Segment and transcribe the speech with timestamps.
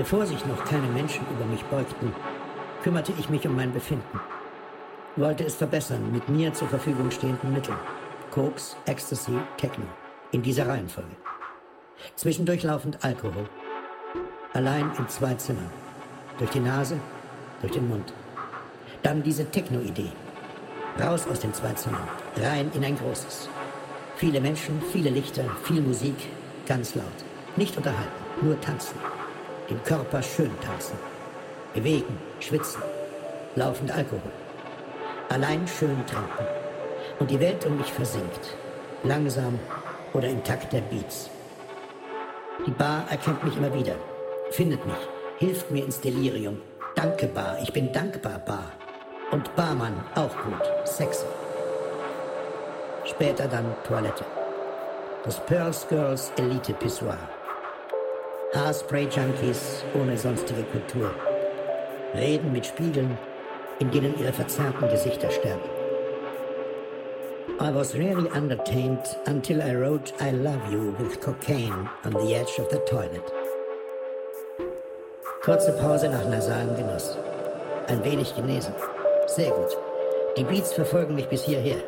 [0.00, 2.14] Bevor sich noch keine Menschen über mich beugten,
[2.82, 4.18] kümmerte ich mich um mein Befinden.
[5.16, 7.76] Wollte es verbessern mit mir zur Verfügung stehenden Mitteln.
[8.30, 9.84] Koks, Ecstasy, Techno.
[10.32, 11.10] In dieser Reihenfolge.
[12.16, 13.46] Zwischendurch laufend Alkohol.
[14.54, 15.70] Allein in zwei Zimmern.
[16.38, 16.96] Durch die Nase,
[17.60, 18.14] durch den Mund.
[19.02, 20.12] Dann diese Techno-Idee.
[20.98, 22.08] Raus aus den zwei Zimmern.
[22.38, 23.50] Rein in ein großes.
[24.16, 26.16] Viele Menschen, viele Lichter, viel Musik,
[26.64, 27.04] ganz laut.
[27.56, 28.98] Nicht unterhalten, nur tanzen
[29.70, 30.98] den Körper schön tanzen,
[31.72, 32.82] bewegen, schwitzen,
[33.54, 34.32] laufend Alkohol,
[35.28, 36.46] allein schön trinken
[37.20, 38.56] und die Welt um mich versinkt,
[39.04, 39.58] langsam
[40.12, 41.30] oder im Takt der Beats.
[42.66, 43.94] Die Bar erkennt mich immer wieder,
[44.50, 45.08] findet mich,
[45.38, 46.60] hilft mir ins Delirium.
[46.96, 48.72] Danke Bar, ich bin dankbar Bar.
[49.30, 51.24] Und Barmann auch gut, sexy.
[53.04, 54.24] Später dann Toilette.
[55.24, 57.16] Das Pearls Girls Elite Pissoir.
[58.52, 61.10] Haarspray-Junkies ohne sonstige Kultur.
[62.14, 63.16] Reden mit Spiegeln,
[63.78, 65.70] in denen ihre verzerrten Gesichter sterben.
[67.60, 72.58] I was really entertained until I wrote I love you with cocaine on the edge
[72.58, 73.22] of the toilet.
[75.44, 77.16] Kurze Pause nach nasalem Genuss.
[77.86, 78.74] Ein wenig genesen.
[79.26, 79.76] Sehr gut.
[80.36, 81.78] Die Beats verfolgen mich bis hierher.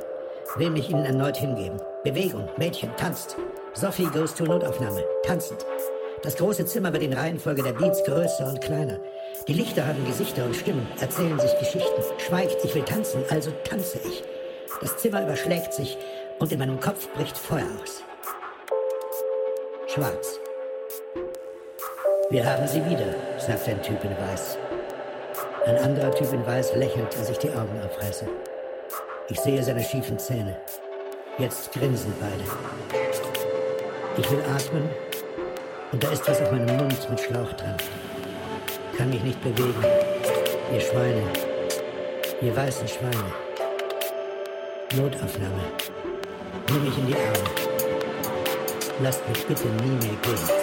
[0.56, 1.80] Will mich ihnen erneut hingeben.
[2.04, 3.36] Bewegung, Mädchen, tanzt.
[3.72, 5.02] Sophie goes to Notaufnahme.
[5.24, 5.66] Tanzend.
[6.22, 9.00] Das große Zimmer wird in Reihenfolge der Beats größer und kleiner.
[9.48, 12.02] Die Lichter haben Gesichter und Stimmen, erzählen sich Geschichten.
[12.18, 14.22] Schweigt, ich will tanzen, also tanze ich.
[14.80, 15.98] Das Zimmer überschlägt sich
[16.38, 18.04] und in meinem Kopf bricht Feuer aus.
[19.88, 20.38] Schwarz.
[22.30, 24.58] Wir haben sie wieder, sagt ein Typ in Weiß.
[25.66, 28.28] Ein anderer Typ in Weiß lächelt, als ich die Augen aufreiße.
[29.28, 30.56] Ich sehe seine schiefen Zähne.
[31.38, 32.44] Jetzt grinsen beide.
[34.18, 34.88] Ich will atmen
[35.92, 37.76] und da ist was auf meinem Mund mit Schlauch dran.
[38.96, 39.84] Kann mich nicht bewegen.
[40.72, 41.22] Ihr Schweine.
[42.40, 43.32] Ihr weißen Schweine.
[44.94, 45.62] Notaufnahme.
[46.70, 47.50] Nimm mich in die Arme.
[49.02, 50.61] Lasst mich bitte nie mehr gehen.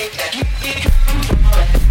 [0.00, 0.34] think that.
[0.34, 1.89] you, you, you,